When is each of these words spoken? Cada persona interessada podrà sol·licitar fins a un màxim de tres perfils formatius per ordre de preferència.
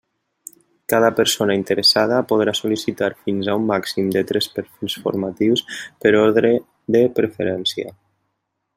Cada 0.93 1.11
persona 1.19 1.57
interessada 1.57 2.21
podrà 2.31 2.55
sol·licitar 2.61 3.11
fins 3.27 3.51
a 3.53 3.59
un 3.61 3.69
màxim 3.73 4.09
de 4.17 4.25
tres 4.33 4.49
perfils 4.57 4.97
formatius 5.05 5.65
per 5.83 6.17
ordre 6.27 6.55
de 6.97 7.07
preferència. 7.21 7.97